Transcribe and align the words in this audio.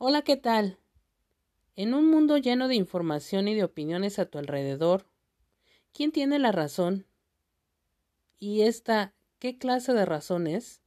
Hola, 0.00 0.22
¿qué 0.22 0.36
tal? 0.36 0.78
En 1.74 1.92
un 1.92 2.08
mundo 2.08 2.38
lleno 2.38 2.68
de 2.68 2.76
información 2.76 3.48
y 3.48 3.56
de 3.56 3.64
opiniones 3.64 4.20
a 4.20 4.26
tu 4.26 4.38
alrededor, 4.38 5.10
¿quién 5.92 6.12
tiene 6.12 6.38
la 6.38 6.52
razón? 6.52 7.08
¿Y 8.38 8.62
esta 8.62 9.16
qué 9.40 9.58
clase 9.58 9.94
de 9.94 10.04
razón 10.04 10.46
es? 10.46 10.82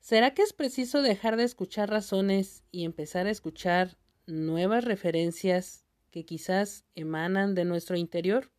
¿Será 0.00 0.32
que 0.32 0.40
es 0.40 0.54
preciso 0.54 1.02
dejar 1.02 1.36
de 1.36 1.44
escuchar 1.44 1.90
razones 1.90 2.64
y 2.70 2.86
empezar 2.86 3.26
a 3.26 3.30
escuchar 3.30 3.98
nuevas 4.26 4.84
referencias 4.84 5.84
que 6.10 6.24
quizás 6.24 6.86
emanan 6.94 7.54
de 7.54 7.66
nuestro 7.66 7.98
interior? 7.98 8.50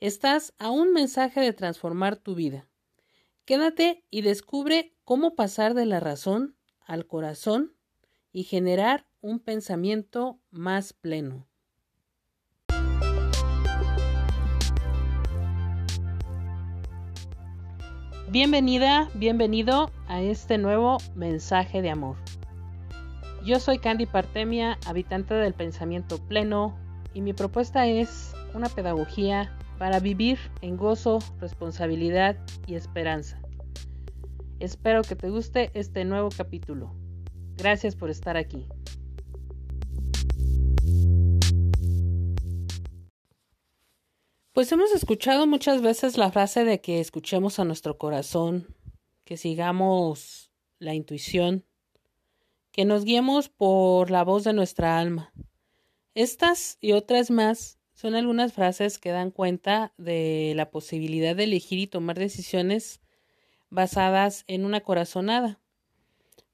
Estás 0.00 0.52
a 0.58 0.72
un 0.72 0.92
mensaje 0.92 1.40
de 1.40 1.52
transformar 1.52 2.16
tu 2.16 2.34
vida. 2.34 2.68
Quédate 3.44 4.04
y 4.10 4.22
descubre 4.22 4.96
cómo 5.04 5.36
pasar 5.36 5.74
de 5.74 5.86
la 5.86 6.00
razón 6.00 6.57
al 6.88 7.06
corazón 7.06 7.74
y 8.32 8.42
generar 8.42 9.06
un 9.20 9.38
pensamiento 9.38 10.40
más 10.50 10.92
pleno. 10.92 11.46
Bienvenida, 18.30 19.08
bienvenido 19.14 19.90
a 20.06 20.20
este 20.20 20.58
nuevo 20.58 20.98
mensaje 21.14 21.80
de 21.80 21.90
amor. 21.90 22.16
Yo 23.44 23.60
soy 23.60 23.78
Candy 23.78 24.06
Partemia, 24.06 24.78
habitante 24.86 25.34
del 25.34 25.54
pensamiento 25.54 26.18
pleno, 26.18 26.76
y 27.14 27.20
mi 27.20 27.32
propuesta 27.32 27.86
es 27.86 28.34
una 28.54 28.68
pedagogía 28.68 29.56
para 29.78 30.00
vivir 30.00 30.38
en 30.60 30.76
gozo, 30.76 31.20
responsabilidad 31.40 32.36
y 32.66 32.74
esperanza. 32.74 33.40
Espero 34.60 35.02
que 35.02 35.14
te 35.14 35.30
guste 35.30 35.70
este 35.74 36.04
nuevo 36.04 36.30
capítulo. 36.36 36.92
Gracias 37.56 37.94
por 37.94 38.10
estar 38.10 38.36
aquí. 38.36 38.66
Pues 44.52 44.72
hemos 44.72 44.90
escuchado 44.90 45.46
muchas 45.46 45.80
veces 45.80 46.18
la 46.18 46.32
frase 46.32 46.64
de 46.64 46.80
que 46.80 46.98
escuchemos 46.98 47.60
a 47.60 47.64
nuestro 47.64 47.98
corazón, 47.98 48.74
que 49.24 49.36
sigamos 49.36 50.50
la 50.80 50.94
intuición, 50.94 51.64
que 52.72 52.84
nos 52.84 53.04
guiemos 53.04 53.48
por 53.48 54.10
la 54.10 54.24
voz 54.24 54.42
de 54.42 54.54
nuestra 54.54 54.98
alma. 54.98 55.32
Estas 56.14 56.78
y 56.80 56.92
otras 56.92 57.30
más 57.30 57.78
son 57.94 58.16
algunas 58.16 58.52
frases 58.52 58.98
que 58.98 59.10
dan 59.10 59.30
cuenta 59.30 59.94
de 59.98 60.52
la 60.56 60.72
posibilidad 60.72 61.36
de 61.36 61.44
elegir 61.44 61.78
y 61.78 61.86
tomar 61.86 62.18
decisiones 62.18 63.00
basadas 63.70 64.44
en 64.46 64.64
una 64.64 64.80
corazonada. 64.80 65.60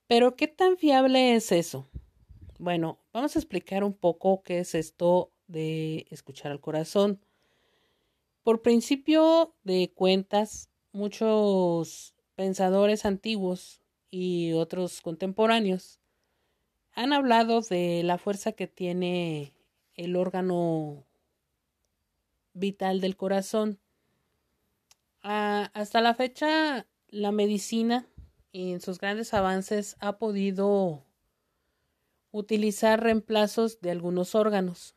Pero, 0.06 0.36
¿qué 0.36 0.48
tan 0.48 0.76
fiable 0.76 1.34
es 1.34 1.52
eso? 1.52 1.86
Bueno, 2.58 2.98
vamos 3.12 3.36
a 3.36 3.38
explicar 3.38 3.84
un 3.84 3.94
poco 3.94 4.42
qué 4.42 4.60
es 4.60 4.74
esto 4.74 5.32
de 5.46 6.06
escuchar 6.10 6.52
al 6.52 6.60
corazón. 6.60 7.20
Por 8.42 8.62
principio 8.62 9.54
de 9.64 9.92
cuentas, 9.94 10.68
muchos 10.92 12.14
pensadores 12.36 13.04
antiguos 13.04 13.80
y 14.10 14.52
otros 14.52 15.00
contemporáneos 15.00 15.98
han 16.92 17.12
hablado 17.12 17.60
de 17.62 18.02
la 18.04 18.18
fuerza 18.18 18.52
que 18.52 18.66
tiene 18.66 19.52
el 19.94 20.16
órgano 20.16 21.04
vital 22.52 23.00
del 23.00 23.16
corazón. 23.16 23.80
Ah, 25.22 25.70
hasta 25.74 26.00
la 26.00 26.14
fecha 26.14 26.86
la 27.14 27.30
medicina 27.30 28.08
en 28.52 28.80
sus 28.80 28.98
grandes 28.98 29.34
avances 29.34 29.96
ha 30.00 30.18
podido 30.18 31.06
utilizar 32.32 33.00
reemplazos 33.00 33.80
de 33.80 33.92
algunos 33.92 34.34
órganos, 34.34 34.96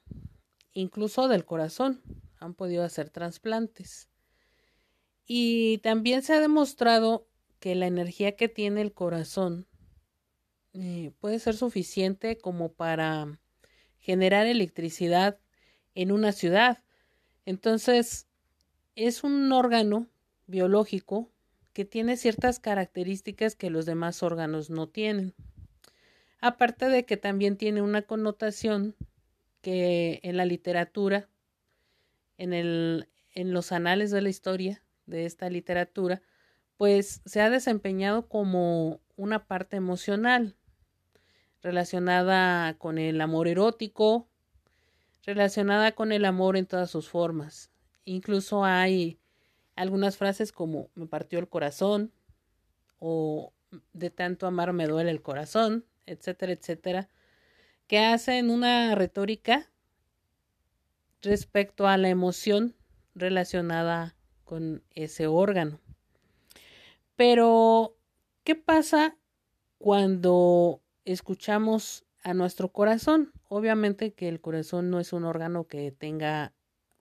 incluso 0.74 1.28
del 1.28 1.46
corazón. 1.46 2.02
Han 2.40 2.56
podido 2.56 2.84
hacer 2.84 3.12
trasplantes. 3.12 4.10
Y 5.28 5.78
también 5.80 6.24
se 6.24 6.34
ha 6.34 6.40
demostrado 6.40 7.28
que 7.60 7.76
la 7.76 7.86
energía 7.86 8.36
que 8.36 8.50
tiene 8.50 8.82
el 8.82 8.94
corazón 8.94 9.68
eh, 10.74 11.12
puede 11.20 11.38
ser 11.38 11.56
suficiente 11.56 12.40
como 12.40 12.74
para 12.74 13.40
generar 14.00 14.48
electricidad 14.48 15.40
en 15.94 16.12
una 16.12 16.32
ciudad. 16.32 16.84
Entonces, 17.46 18.28
es 18.96 19.24
un 19.24 19.52
órgano 19.52 20.08
biológico 20.48 21.32
que 21.78 21.86
tiene 21.86 22.18
ciertas 22.18 22.60
características 22.60 23.54
que 23.54 23.70
los 23.70 23.86
demás 23.86 24.24
órganos 24.24 24.72
no 24.72 24.90
tienen. 24.90 25.36
Aparte 26.42 26.90
de 26.90 27.06
que 27.06 27.18
también 27.18 27.56
tiene 27.56 27.84
una 27.84 28.02
connotación 28.02 28.96
que 29.62 30.20
en 30.24 30.38
la 30.38 30.46
literatura, 30.46 31.30
en, 32.40 32.54
el, 32.54 33.10
en 33.36 33.54
los 33.54 33.72
anales 33.72 34.10
de 34.10 34.24
la 34.24 34.30
historia 34.30 34.82
de 35.06 35.28
esta 35.28 35.52
literatura, 35.52 36.24
pues 36.78 37.22
se 37.28 37.42
ha 37.42 37.52
desempeñado 37.52 38.28
como 38.28 39.00
una 39.16 39.46
parte 39.46 39.78
emocional 39.78 40.56
relacionada 41.62 42.74
con 42.80 42.98
el 42.98 43.22
amor 43.22 43.48
erótico, 43.48 44.28
relacionada 45.28 45.92
con 45.92 46.12
el 46.12 46.26
amor 46.26 46.58
en 46.58 46.66
todas 46.66 46.90
sus 46.90 47.08
formas. 47.08 47.70
Incluso 48.04 48.66
hay 48.66 49.20
algunas 49.78 50.18
frases 50.18 50.52
como 50.52 50.90
me 50.96 51.06
partió 51.06 51.40
el 51.40 51.48
corazón 51.48 52.12
o 53.00 53.54
de 53.94 54.10
tanto 54.10 54.48
amar 54.48 54.74
me 54.74 54.88
duele 54.88 55.12
el 55.12 55.22
corazón, 55.22 55.86
etcétera, 56.06 56.52
etcétera, 56.52 57.10
que 57.86 58.00
hacen 58.00 58.50
una 58.50 58.96
retórica 58.96 59.70
respecto 61.22 61.88
a 61.88 61.98
la 61.98 62.10
emoción 62.10 62.76
relacionada 63.14 64.16
con 64.44 64.84
ese 64.96 65.28
órgano. 65.28 65.80
Pero, 67.16 67.96
¿qué 68.44 68.56
pasa 68.56 69.18
cuando 69.78 70.82
escuchamos 71.06 72.06
a 72.24 72.34
nuestro 72.34 72.72
corazón? 72.72 73.32
Obviamente 73.48 74.14
que 74.14 74.28
el 74.28 74.42
corazón 74.42 74.90
no 74.90 75.00
es 75.00 75.14
un 75.14 75.24
órgano 75.24 75.68
que 75.68 75.92
tenga 75.92 76.54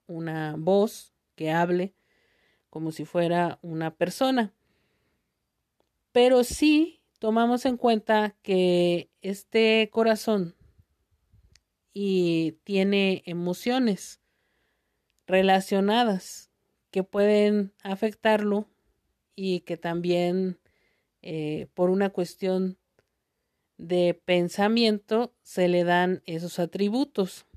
una 0.07 0.55
voz, 0.57 1.13
que 1.35 1.51
hable, 1.51 1.93
como 2.77 2.91
si 2.91 3.05
fuera 3.05 3.57
una 3.63 3.95
persona. 3.95 4.53
Pero 6.11 6.43
sí 6.43 7.01
tomamos 7.17 7.65
en 7.65 7.75
cuenta 7.75 8.35
que 8.43 9.09
este 9.23 9.89
corazón 9.91 10.55
y 11.91 12.59
tiene 12.63 13.23
emociones 13.25 14.21
relacionadas 15.25 16.51
que 16.91 17.01
pueden 17.01 17.73
afectarlo 17.81 18.69
y 19.35 19.61
que 19.61 19.77
también 19.77 20.59
eh, 21.23 21.69
por 21.73 21.89
una 21.89 22.11
cuestión 22.11 22.77
de 23.77 24.21
pensamiento 24.23 25.33
se 25.41 25.67
le 25.67 25.83
dan 25.83 26.21
esos 26.27 26.59
atributos. 26.59 27.47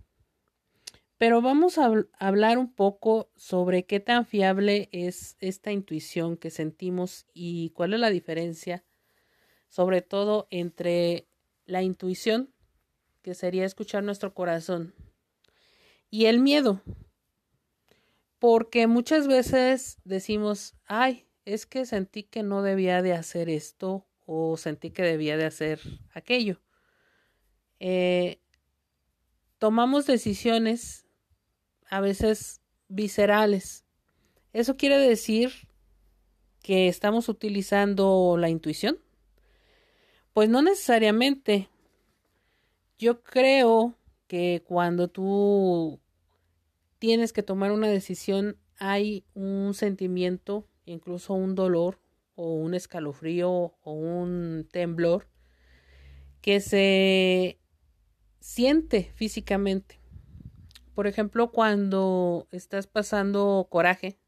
Pero 1.20 1.42
vamos 1.42 1.76
a 1.76 1.92
hablar 2.18 2.56
un 2.56 2.72
poco 2.72 3.30
sobre 3.36 3.84
qué 3.84 4.00
tan 4.00 4.24
fiable 4.24 4.88
es 4.90 5.36
esta 5.40 5.70
intuición 5.70 6.38
que 6.38 6.48
sentimos 6.48 7.26
y 7.34 7.72
cuál 7.74 7.92
es 7.92 8.00
la 8.00 8.08
diferencia, 8.08 8.86
sobre 9.68 10.00
todo 10.00 10.48
entre 10.50 11.28
la 11.66 11.82
intuición, 11.82 12.54
que 13.20 13.34
sería 13.34 13.66
escuchar 13.66 14.02
nuestro 14.02 14.32
corazón, 14.32 14.94
y 16.08 16.24
el 16.24 16.40
miedo. 16.40 16.80
Porque 18.38 18.86
muchas 18.86 19.28
veces 19.28 19.98
decimos, 20.04 20.74
ay, 20.86 21.26
es 21.44 21.66
que 21.66 21.84
sentí 21.84 22.22
que 22.22 22.42
no 22.42 22.62
debía 22.62 23.02
de 23.02 23.12
hacer 23.12 23.50
esto 23.50 24.06
o 24.24 24.56
sentí 24.56 24.90
que 24.90 25.02
debía 25.02 25.36
de 25.36 25.44
hacer 25.44 25.80
aquello. 26.14 26.62
Eh, 27.78 28.40
tomamos 29.58 30.06
decisiones 30.06 31.08
a 31.90 32.00
veces 32.00 32.60
viscerales. 32.88 33.84
¿Eso 34.52 34.76
quiere 34.76 34.96
decir 34.96 35.52
que 36.62 36.88
estamos 36.88 37.28
utilizando 37.28 38.36
la 38.38 38.48
intuición? 38.48 38.98
Pues 40.32 40.48
no 40.48 40.62
necesariamente. 40.62 41.68
Yo 42.98 43.22
creo 43.22 43.96
que 44.28 44.62
cuando 44.66 45.08
tú 45.08 46.00
tienes 46.98 47.32
que 47.32 47.42
tomar 47.42 47.72
una 47.72 47.88
decisión 47.88 48.56
hay 48.78 49.24
un 49.34 49.74
sentimiento, 49.74 50.66
incluso 50.84 51.34
un 51.34 51.54
dolor 51.54 51.98
o 52.34 52.54
un 52.54 52.74
escalofrío 52.74 53.74
o 53.82 53.92
un 53.92 54.66
temblor 54.70 55.28
que 56.40 56.60
se 56.60 57.58
siente 58.40 59.12
físicamente 59.14 59.99
por 61.00 61.06
ejemplo, 61.06 61.50
cuando 61.50 62.46
estás 62.50 62.86
pasando 62.86 63.68
coraje, 63.70 64.18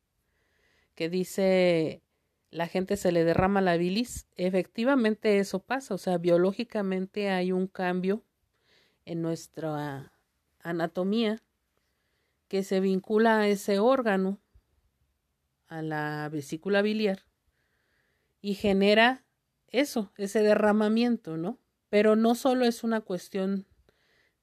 que 0.94 1.10
dice 1.10 2.02
la 2.50 2.66
gente 2.66 2.96
se 2.96 3.12
le 3.12 3.24
derrama 3.24 3.60
la 3.60 3.76
bilis, 3.76 4.26
efectivamente 4.36 5.38
eso 5.38 5.58
pasa, 5.58 5.92
o 5.92 5.98
sea, 5.98 6.16
biológicamente 6.16 7.28
hay 7.28 7.52
un 7.52 7.66
cambio 7.66 8.24
en 9.04 9.20
nuestra 9.20 10.14
anatomía 10.60 11.42
que 12.48 12.62
se 12.62 12.80
vincula 12.80 13.40
a 13.40 13.48
ese 13.48 13.78
órgano, 13.78 14.40
a 15.68 15.82
la 15.82 16.26
vesícula 16.32 16.80
biliar, 16.80 17.26
y 18.40 18.54
genera 18.54 19.26
eso, 19.68 20.10
ese 20.16 20.42
derramamiento, 20.42 21.36
¿no? 21.36 21.58
Pero 21.90 22.16
no 22.16 22.34
solo 22.34 22.64
es 22.64 22.82
una 22.82 23.02
cuestión 23.02 23.66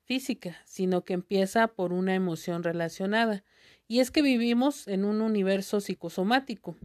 física, 0.10 0.58
sino 0.66 1.06
que 1.06 1.14
empieza 1.14 1.68
por 1.68 1.94
una 1.94 2.16
emoción 2.16 2.64
relacionada. 2.64 3.44
Y 3.88 4.00
es 4.00 4.10
que 4.10 4.24
vivimos 4.24 4.88
en 4.88 5.06
un 5.06 5.22
universo 5.22 5.82
psicosomático. 5.82 6.76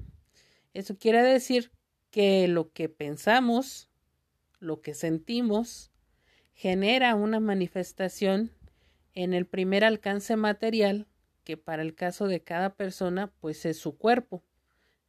Eso 0.74 0.98
quiere 0.98 1.22
decir 1.22 1.70
que 2.10 2.46
lo 2.48 2.70
que 2.70 2.90
pensamos, 2.90 3.88
lo 4.60 4.82
que 4.82 4.92
sentimos, 4.92 5.90
genera 6.52 7.14
una 7.14 7.40
manifestación 7.40 8.50
en 9.14 9.32
el 9.32 9.46
primer 9.46 9.84
alcance 9.84 10.36
material, 10.36 11.06
que 11.44 11.56
para 11.56 11.80
el 11.80 11.94
caso 11.94 12.28
de 12.28 12.42
cada 12.42 12.74
persona, 12.74 13.32
pues 13.40 13.64
es 13.64 13.78
su 13.78 13.96
cuerpo, 13.96 14.44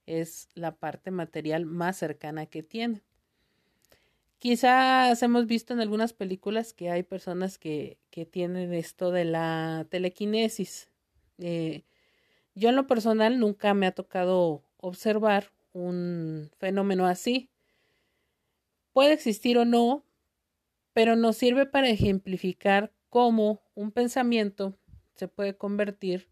es 0.05 0.47
la 0.53 0.77
parte 0.77 1.11
material 1.11 1.65
más 1.65 1.97
cercana 1.97 2.45
que 2.45 2.63
tiene. 2.63 3.03
Quizás 4.45 5.23
hemos 5.23 5.47
visto 5.47 5.73
en 5.73 5.79
algunas 5.79 6.13
películas 6.13 6.71
que 6.71 6.91
hay 6.91 7.01
personas 7.01 7.57
que, 7.57 7.97
que 8.11 8.27
tienen 8.27 8.75
esto 8.75 9.09
de 9.09 9.25
la 9.25 9.87
telequinesis. 9.89 10.91
Eh, 11.39 11.83
yo 12.53 12.69
en 12.69 12.75
lo 12.75 12.85
personal 12.85 13.39
nunca 13.39 13.73
me 13.73 13.87
ha 13.87 13.91
tocado 13.91 14.61
observar 14.77 15.51
un 15.73 16.51
fenómeno 16.59 17.07
así. 17.07 17.49
Puede 18.93 19.13
existir 19.13 19.57
o 19.57 19.65
no, 19.65 20.05
pero 20.93 21.15
nos 21.15 21.37
sirve 21.37 21.65
para 21.65 21.89
ejemplificar 21.89 22.93
cómo 23.09 23.63
un 23.73 23.91
pensamiento 23.91 24.77
se 25.15 25.27
puede 25.27 25.57
convertir 25.57 26.29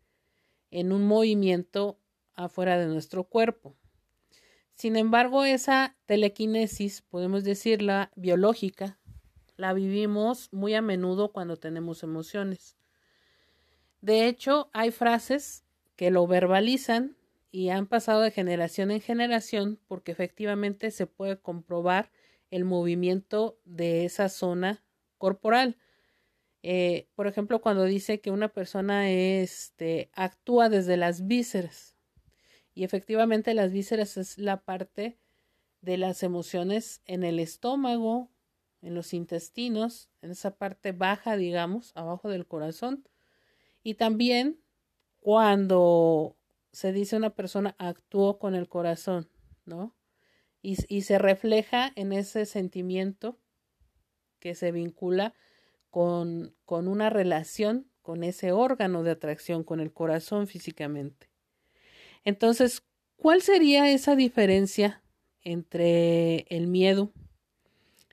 en 0.70 0.92
un 0.92 1.04
movimiento 1.08 1.98
afuera 2.36 2.78
de 2.78 2.86
nuestro 2.86 3.24
cuerpo. 3.24 3.76
Sin 4.74 4.96
embargo, 4.96 5.46
esa 5.46 5.96
telequinesis, 6.06 7.02
podemos 7.02 7.44
decirla 7.44 8.12
biológica, 8.16 9.00
la 9.56 9.74
vivimos 9.74 10.50
muy 10.52 10.74
a 10.74 10.82
menudo 10.82 11.32
cuando 11.32 11.58
tenemos 11.58 12.04
emociones. 12.04 12.76
De 14.02 14.28
hecho, 14.28 14.70
hay 14.74 14.92
frases 14.92 15.64
que 15.96 16.12
lo 16.12 16.28
verbalizan 16.28 17.16
y 17.52 17.70
han 17.70 17.86
pasado 17.86 18.22
de 18.22 18.32
generación 18.32 18.90
en 18.92 19.00
generación 19.00 19.80
porque 19.88 20.12
efectivamente 20.12 20.90
se 20.92 21.06
puede 21.06 21.38
comprobar 21.38 22.12
el 22.50 22.66
movimiento 22.66 23.60
de 23.64 24.06
esa 24.06 24.28
zona 24.28 24.84
corporal. 25.18 25.78
Eh, 26.64 27.08
por 27.16 27.28
ejemplo, 27.28 27.62
cuando 27.62 27.84
dice 27.84 28.22
que 28.22 28.32
una 28.32 28.50
persona 28.50 29.10
este, 29.12 30.10
actúa 30.14 30.70
desde 30.70 30.98
las 30.98 31.28
vísceras, 31.28 31.93
y 32.74 32.84
efectivamente 32.84 33.54
las 33.54 33.72
vísceras 33.72 34.18
es 34.18 34.38
la 34.38 34.64
parte 34.64 35.20
de 35.82 35.98
las 35.98 36.24
emociones 36.24 37.02
en 37.06 37.24
el 37.24 37.40
estómago, 37.40 38.32
en 38.82 38.96
los 38.96 39.14
intestinos, 39.14 40.10
en 40.22 40.32
esa 40.32 40.58
parte 40.58 40.92
baja, 40.92 41.38
digamos, 41.38 41.92
abajo 41.96 42.30
del 42.30 42.48
corazón. 42.48 43.08
Y 43.84 43.96
también 43.96 44.60
cuando 45.20 46.38
se 46.72 46.92
dice 46.92 47.16
una 47.16 47.32
persona 47.32 47.76
actuó 47.78 48.40
con 48.40 48.56
el 48.56 48.68
corazón, 48.68 49.30
¿no? 49.66 49.96
Y, 50.62 50.78
y 50.88 51.02
se 51.02 51.20
refleja 51.20 51.92
en 51.96 52.14
ese 52.14 52.46
sentimiento 52.46 53.38
que 54.40 54.56
se 54.56 54.72
vincula 54.72 55.34
con, 55.90 56.56
con 56.66 56.88
una 56.88 57.10
relación 57.10 57.92
con 58.04 58.24
ese 58.24 58.52
órgano 58.52 59.02
de 59.02 59.12
atracción, 59.12 59.64
con 59.64 59.80
el 59.80 59.92
corazón 59.92 60.48
físicamente. 60.48 61.33
Entonces, 62.26 62.84
¿cuál 63.18 63.42
sería 63.42 63.90
esa 63.92 64.16
diferencia 64.16 65.04
entre 65.42 66.46
el 66.50 66.68
miedo 66.68 67.12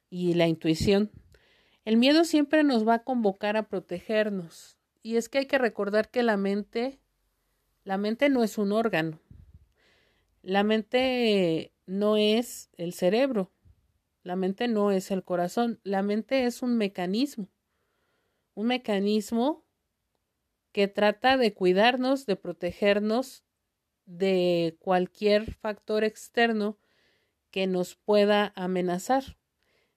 y 0.08 0.34
la 0.34 0.48
intuición? 0.48 1.10
El 1.84 1.96
miedo 1.96 2.24
siempre 2.24 2.64
nos 2.64 2.86
va 2.86 2.94
a 2.94 3.04
convocar 3.04 3.56
a 3.56 3.68
protegernos. 3.68 4.76
Y 5.02 5.16
es 5.16 5.28
que 5.28 5.38
hay 5.38 5.46
que 5.46 5.58
recordar 5.58 6.10
que 6.10 6.22
la 6.22 6.36
mente, 6.36 6.98
la 7.84 7.96
mente 7.98 8.28
no 8.28 8.44
es 8.44 8.58
un 8.58 8.72
órgano. 8.72 9.20
La 10.42 10.62
mente 10.62 11.72
no 11.86 12.16
es 12.16 12.70
el 12.76 12.92
cerebro. 12.92 13.50
La 14.22 14.36
mente 14.36 14.68
no 14.68 14.90
es 14.90 15.10
el 15.10 15.24
corazón. 15.24 15.80
La 15.82 16.02
mente 16.02 16.44
es 16.44 16.62
un 16.62 16.76
mecanismo. 16.76 17.48
Un 18.54 18.66
mecanismo 18.66 19.64
que 20.72 20.86
trata 20.88 21.36
de 21.36 21.54
cuidarnos, 21.54 22.26
de 22.26 22.36
protegernos 22.36 23.44
de 24.10 24.76
cualquier 24.80 25.54
factor 25.54 26.02
externo 26.02 26.76
que 27.52 27.68
nos 27.68 27.94
pueda 27.94 28.52
amenazar, 28.56 29.38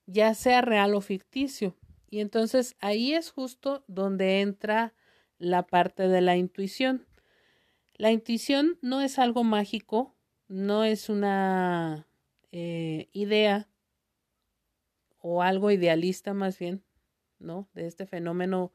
ya 0.06 0.36
sea 0.36 0.62
real 0.62 0.94
o 0.94 1.02
ficticio. 1.02 1.76
Y 2.10 2.20
entonces 2.20 2.76
ahí 2.80 3.14
es 3.14 3.32
justo 3.32 3.84
donde 3.88 4.42
entra 4.42 4.94
la 5.40 5.66
parte 5.66 6.08
de 6.08 6.22
la 6.22 6.38
intuición. 6.38 7.08
La 7.96 8.12
intuición 8.12 8.78
no 8.82 9.02
es 9.02 9.18
algo 9.18 9.44
mágico, 9.44 10.16
no 10.48 10.84
es 10.84 11.10
una 11.10 12.08
eh, 12.52 13.10
idea 13.14 13.68
o 15.20 15.42
algo 15.42 15.72
idealista 15.72 16.36
más 16.36 16.60
bien, 16.60 16.84
¿no? 17.40 17.68
De 17.74 17.88
este 17.88 18.06
fenómeno 18.06 18.72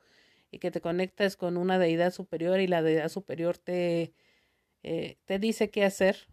y 0.51 0.59
que 0.59 0.73
te 0.73 0.81
conectas 0.81 1.37
con 1.37 1.57
una 1.57 1.79
deidad 1.79 2.13
superior 2.13 2.59
y 2.59 2.67
la 2.67 2.83
deidad 2.83 3.09
superior 3.09 3.57
te 3.57 4.15
eh, 4.83 5.19
te 5.25 5.39
dice 5.39 5.71
qué 5.71 5.85
hacer. 5.85 6.29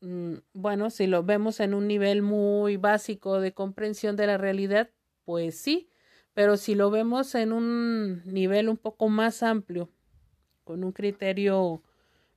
Mm, 0.00 0.36
bueno, 0.52 0.90
si 0.90 1.06
lo 1.06 1.24
vemos 1.24 1.60
en 1.60 1.74
un 1.74 1.88
nivel 1.88 2.22
muy 2.22 2.76
básico 2.76 3.40
de 3.40 3.52
comprensión 3.52 4.16
de 4.16 4.26
la 4.26 4.38
realidad, 4.38 4.90
pues 5.24 5.58
sí, 5.58 5.90
pero 6.34 6.56
si 6.56 6.74
lo 6.74 6.90
vemos 6.90 7.34
en 7.34 7.52
un 7.52 8.22
nivel 8.24 8.68
un 8.68 8.76
poco 8.76 9.08
más 9.08 9.42
amplio, 9.42 9.90
con 10.64 10.84
un 10.84 10.92
criterio 10.92 11.82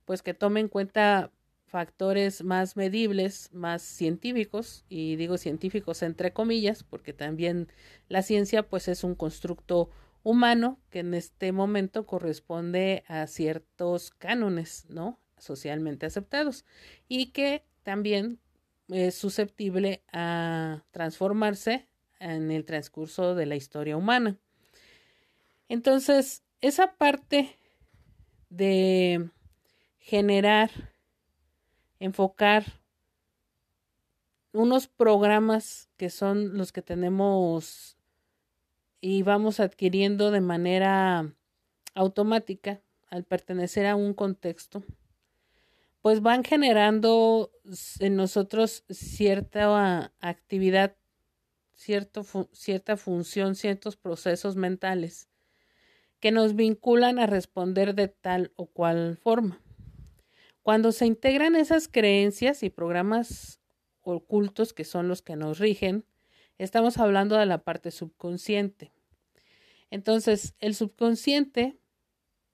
pues 0.04 0.22
que 0.22 0.34
tome 0.34 0.60
en 0.60 0.68
cuenta 0.68 1.30
factores 1.66 2.44
más 2.44 2.76
medibles, 2.76 3.48
más 3.52 3.82
científicos, 3.82 4.84
y 4.88 5.16
digo 5.16 5.38
científicos 5.38 6.02
entre 6.02 6.32
comillas, 6.32 6.82
porque 6.84 7.12
también 7.12 7.68
la 8.08 8.22
ciencia 8.22 8.62
pues 8.68 8.88
es 8.88 9.04
un 9.04 9.14
constructo 9.14 9.90
humano 10.22 10.80
que 10.90 11.00
en 11.00 11.14
este 11.14 11.52
momento 11.52 12.06
corresponde 12.06 13.04
a 13.08 13.26
ciertos 13.26 14.10
cánones, 14.10 14.86
¿no? 14.88 15.18
socialmente 15.42 16.06
aceptados 16.06 16.64
y 17.08 17.32
que 17.32 17.64
también 17.82 18.38
es 18.88 19.14
susceptible 19.14 20.02
a 20.12 20.84
transformarse 20.92 21.88
en 22.20 22.50
el 22.50 22.64
transcurso 22.64 23.34
de 23.34 23.46
la 23.46 23.56
historia 23.56 23.96
humana. 23.96 24.38
Entonces, 25.68 26.44
esa 26.60 26.94
parte 26.94 27.56
de 28.50 29.30
generar, 29.98 30.70
enfocar 31.98 32.64
unos 34.52 34.86
programas 34.86 35.88
que 35.96 36.10
son 36.10 36.56
los 36.56 36.72
que 36.72 36.82
tenemos 36.82 37.96
y 39.02 39.22
vamos 39.24 39.58
adquiriendo 39.60 40.30
de 40.30 40.40
manera 40.40 41.34
automática 41.94 42.80
al 43.10 43.24
pertenecer 43.24 43.84
a 43.84 43.96
un 43.96 44.14
contexto, 44.14 44.84
pues 46.00 46.22
van 46.22 46.44
generando 46.44 47.50
en 47.98 48.16
nosotros 48.16 48.84
cierta 48.88 50.12
actividad, 50.20 50.96
cierta 51.74 52.96
función, 52.96 53.56
ciertos 53.56 53.96
procesos 53.96 54.54
mentales 54.54 55.28
que 56.20 56.30
nos 56.30 56.54
vinculan 56.54 57.18
a 57.18 57.26
responder 57.26 57.96
de 57.96 58.06
tal 58.06 58.52
o 58.54 58.66
cual 58.66 59.18
forma. 59.20 59.60
Cuando 60.62 60.92
se 60.92 61.06
integran 61.06 61.56
esas 61.56 61.88
creencias 61.88 62.62
y 62.62 62.70
programas 62.70 63.60
ocultos 64.02 64.72
que 64.72 64.84
son 64.84 65.08
los 65.08 65.22
que 65.22 65.34
nos 65.34 65.58
rigen, 65.58 66.04
Estamos 66.62 66.98
hablando 66.98 67.36
de 67.36 67.44
la 67.44 67.58
parte 67.58 67.90
subconsciente. 67.90 68.92
Entonces, 69.90 70.54
el 70.60 70.76
subconsciente, 70.76 71.76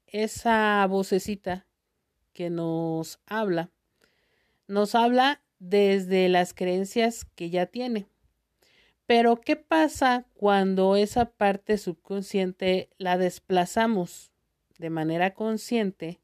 esa 0.06 0.86
vocecita 0.86 1.66
que 2.32 2.48
nos 2.48 3.20
habla, 3.26 3.68
nos 4.66 4.94
habla 4.94 5.42
desde 5.58 6.30
las 6.30 6.54
creencias 6.54 7.26
que 7.34 7.50
ya 7.50 7.66
tiene. 7.66 8.06
Pero, 9.04 9.42
¿qué 9.42 9.56
pasa 9.56 10.24
cuando 10.32 10.96
esa 10.96 11.26
parte 11.26 11.76
subconsciente 11.76 12.88
la 12.96 13.18
desplazamos 13.18 14.32
de 14.78 14.88
manera 14.88 15.34
consciente 15.34 16.18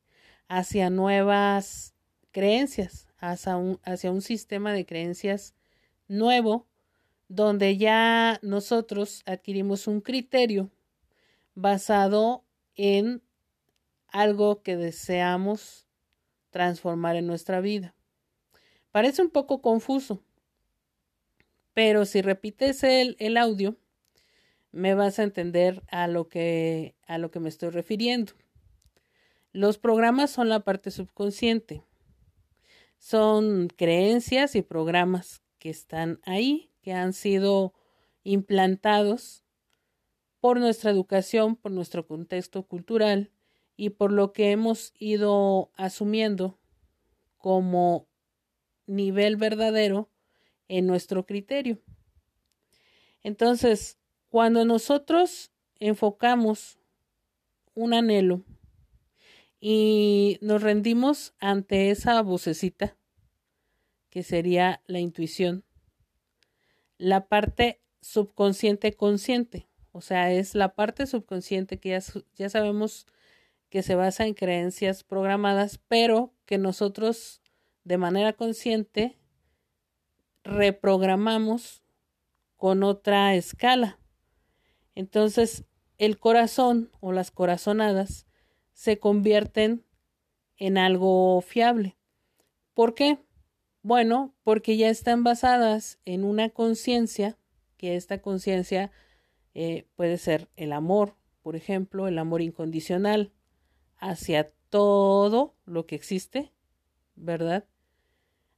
hacia 0.48 0.88
nuevas 0.88 1.92
creencias, 2.32 3.08
hacia 3.18 3.58
un, 3.58 3.78
hacia 3.84 4.10
un 4.10 4.22
sistema 4.22 4.72
de 4.72 4.86
creencias 4.86 5.54
nuevo, 6.08 6.66
donde 7.28 7.76
ya 7.76 8.38
nosotros 8.42 9.22
adquirimos 9.26 9.86
un 9.86 10.00
criterio 10.00 10.70
basado 11.54 12.44
en 12.76 13.22
algo 14.08 14.62
que 14.62 14.76
deseamos 14.76 15.86
transformar 16.50 17.16
en 17.16 17.26
nuestra 17.26 17.60
vida. 17.60 17.94
Parece 18.90 19.22
un 19.22 19.30
poco 19.30 19.60
confuso, 19.60 20.22
pero 21.72 22.04
si 22.04 22.22
repites 22.22 22.84
el, 22.84 23.16
el 23.18 23.36
audio, 23.36 23.76
me 24.70 24.94
vas 24.94 25.18
a 25.18 25.24
entender 25.24 25.82
a 25.88 26.06
lo 26.08 26.28
que 26.28 26.94
a 27.06 27.18
lo 27.18 27.30
que 27.30 27.40
me 27.40 27.48
estoy 27.48 27.70
refiriendo. 27.70 28.32
Los 29.52 29.78
programas 29.78 30.32
son 30.32 30.48
la 30.48 30.60
parte 30.60 30.90
subconsciente. 30.90 31.84
Son 32.98 33.68
creencias 33.68 34.56
y 34.56 34.62
programas 34.62 35.42
que 35.58 35.70
están 35.70 36.20
ahí, 36.24 36.70
que 36.84 36.92
han 36.92 37.14
sido 37.14 37.72
implantados 38.24 39.42
por 40.40 40.60
nuestra 40.60 40.90
educación, 40.90 41.56
por 41.56 41.72
nuestro 41.72 42.06
contexto 42.06 42.64
cultural 42.64 43.32
y 43.74 43.90
por 43.90 44.12
lo 44.12 44.32
que 44.32 44.50
hemos 44.50 44.92
ido 44.98 45.72
asumiendo 45.76 46.58
como 47.38 48.06
nivel 48.86 49.36
verdadero 49.36 50.10
en 50.68 50.86
nuestro 50.86 51.24
criterio. 51.24 51.80
Entonces, 53.22 53.96
cuando 54.28 54.66
nosotros 54.66 55.52
enfocamos 55.80 56.78
un 57.74 57.94
anhelo 57.94 58.44
y 59.58 60.36
nos 60.42 60.62
rendimos 60.62 61.32
ante 61.38 61.90
esa 61.90 62.20
vocecita, 62.20 62.98
que 64.10 64.22
sería 64.22 64.82
la 64.86 65.00
intuición, 65.00 65.64
la 66.98 67.28
parte 67.28 67.82
subconsciente 68.00 68.94
consciente, 68.94 69.68
o 69.92 70.00
sea, 70.00 70.32
es 70.32 70.54
la 70.54 70.74
parte 70.74 71.06
subconsciente 71.06 71.78
que 71.78 71.90
ya, 71.90 72.00
ya 72.34 72.48
sabemos 72.48 73.06
que 73.68 73.82
se 73.82 73.94
basa 73.94 74.26
en 74.26 74.34
creencias 74.34 75.04
programadas, 75.04 75.78
pero 75.88 76.32
que 76.46 76.58
nosotros 76.58 77.42
de 77.84 77.98
manera 77.98 78.32
consciente 78.32 79.18
reprogramamos 80.44 81.82
con 82.56 82.82
otra 82.82 83.34
escala. 83.34 83.98
Entonces, 84.94 85.64
el 85.98 86.18
corazón 86.18 86.90
o 87.00 87.12
las 87.12 87.30
corazonadas 87.30 88.26
se 88.72 88.98
convierten 88.98 89.84
en 90.56 90.78
algo 90.78 91.40
fiable. 91.40 91.96
¿Por 92.74 92.94
qué? 92.94 93.23
Bueno, 93.84 94.34
porque 94.44 94.78
ya 94.78 94.88
están 94.88 95.24
basadas 95.24 95.98
en 96.06 96.24
una 96.24 96.48
conciencia, 96.48 97.36
que 97.76 97.96
esta 97.96 98.22
conciencia 98.22 98.90
eh, 99.52 99.86
puede 99.94 100.16
ser 100.16 100.48
el 100.56 100.72
amor, 100.72 101.16
por 101.42 101.54
ejemplo, 101.54 102.08
el 102.08 102.18
amor 102.18 102.40
incondicional, 102.40 103.30
hacia 103.98 104.50
todo 104.70 105.54
lo 105.66 105.84
que 105.84 105.96
existe, 105.96 106.50
¿verdad? 107.14 107.66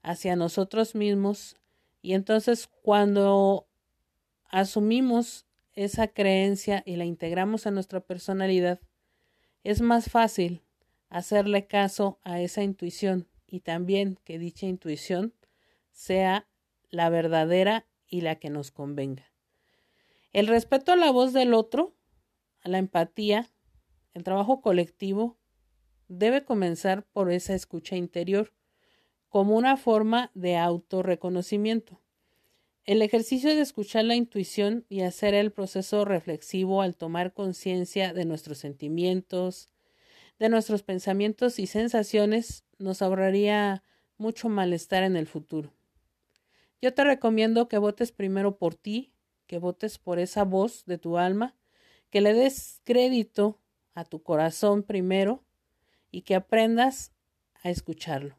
Hacia 0.00 0.37
nosotros 0.37 0.95
mismos. 0.95 1.56
Y 2.02 2.12
entonces 2.12 2.68
cuando 2.83 3.66
asumimos 4.45 5.45
esa 5.73 6.06
creencia 6.06 6.85
y 6.87 6.95
la 6.95 7.04
integramos 7.04 7.66
a 7.66 7.73
nuestra 7.73 7.99
personalidad, 7.99 8.78
es 9.64 9.80
más 9.80 10.09
fácil 10.09 10.62
hacerle 11.09 11.66
caso 11.66 12.21
a 12.23 12.40
esa 12.40 12.62
intuición 12.62 13.26
y 13.47 13.61
también 13.61 14.19
que 14.25 14.38
dicha 14.38 14.67
intuición 14.67 15.35
sea 15.93 16.47
la 16.91 17.09
verdadera 17.09 17.87
y 18.07 18.21
la 18.21 18.37
que 18.37 18.50
nos 18.50 18.71
convenga. 18.71 19.33
El 20.33 20.47
respeto 20.47 20.93
a 20.93 20.97
la 20.97 21.11
voz 21.11 21.33
del 21.33 21.55
otro, 21.55 21.95
a 22.61 22.69
la 22.69 22.79
empatía, 22.79 23.50
el 24.15 24.23
trabajo 24.23 24.61
colectivo 24.61 25.38
debe 26.09 26.45
comenzar 26.45 27.05
por 27.05 27.31
esa 27.31 27.55
escucha 27.55 27.97
interior 27.97 28.53
como 29.29 29.57
una 29.57 29.76
forma 29.76 30.31
de 30.35 30.57
autorreconocimiento. 30.57 32.00
El 32.85 33.03
ejercicio 33.03 33.55
de 33.55 33.62
escuchar 33.62 34.05
la 34.05 34.15
intuición 34.15 34.85
y 34.88 35.00
hacer 35.00 35.35
el 35.35 35.50
proceso 35.50 36.05
reflexivo 36.05 36.83
al 36.83 36.97
tomar 36.97 37.33
conciencia 37.33 38.12
de 38.12 38.25
nuestros 38.25 38.59
sentimientos, 38.59 39.71
de 40.38 40.49
nuestros 40.49 40.83
pensamientos 40.83 41.59
y 41.59 41.67
sensaciones 41.67 42.65
nos 42.78 43.02
ahorraría 43.02 43.83
mucho 44.18 44.49
malestar 44.49 45.02
en 45.02 45.16
el 45.16 45.26
futuro. 45.26 45.73
Yo 46.80 46.95
te 46.95 47.04
recomiendo 47.04 47.68
que 47.68 47.78
votes 47.78 48.12
primero 48.12 48.56
por 48.56 48.75
ti, 48.75 49.12
que 49.47 49.59
votes 49.59 49.99
por 49.99 50.18
esa 50.18 50.45
voz 50.45 50.85
de 50.87 50.99
tu 50.99 51.18
alma 51.18 51.54
que 52.11 52.21
le 52.21 52.33
des 52.33 52.80
crédito 52.85 53.59
a 53.95 54.04
tu 54.04 54.23
corazón 54.23 54.83
primero 54.83 55.42
y 56.11 56.23
que 56.23 56.35
aprendas 56.35 57.12
a 57.62 57.71
escucharlo. 57.71 58.37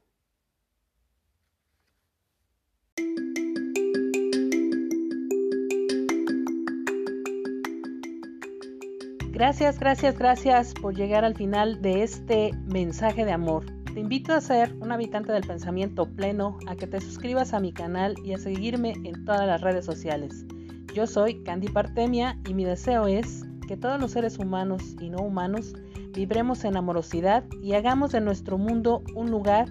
Gracias, 9.32 9.80
gracias, 9.80 10.18
gracias 10.18 10.74
por 10.74 10.96
llegar 10.96 11.24
al 11.24 11.36
final 11.36 11.80
de 11.84 12.02
este 12.02 12.54
mensaje 12.66 13.24
de 13.24 13.34
amor. 13.34 13.66
Te 13.98 14.02
invito 14.02 14.32
a 14.32 14.42
ser 14.42 14.76
un 14.80 14.92
habitante 14.92 15.32
del 15.32 15.42
pensamiento 15.42 16.06
pleno, 16.06 16.60
a 16.68 16.76
que 16.76 16.86
te 16.86 17.02
suscribas 17.02 17.56
a 17.56 17.60
mi 17.60 17.74
canal 17.74 18.14
y 18.24 18.34
a 18.34 18.38
seguirme 18.38 18.94
en 19.04 19.26
todas 19.26 19.48
las 19.48 19.62
redes 19.62 19.86
sociales. 19.86 20.46
Yo 20.94 21.08
soy 21.08 21.42
Candy 21.42 21.68
Partemia 21.68 22.38
y 22.48 22.54
mi 22.54 22.64
deseo 22.64 23.08
es 23.08 23.44
que 23.68 23.76
todos 23.76 24.00
los 24.00 24.12
seres 24.12 24.38
humanos 24.38 24.84
y 25.00 25.10
no 25.10 25.24
humanos 25.24 25.74
vibremos 26.14 26.64
en 26.64 26.78
amorosidad 26.78 27.44
y 27.64 27.74
hagamos 27.74 28.12
de 28.12 28.22
nuestro 28.22 28.60
mundo 28.60 29.02
un 29.16 29.32
lugar 29.32 29.68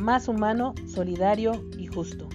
más 0.00 0.26
humano, 0.26 0.74
solidario 0.88 1.52
y 1.78 1.86
justo. 1.86 2.28